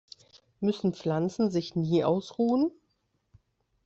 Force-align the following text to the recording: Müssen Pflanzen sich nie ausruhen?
Müssen 0.61 0.95
Pflanzen 0.95 1.51
sich 1.51 1.75
nie 1.75 2.03
ausruhen? 2.03 2.71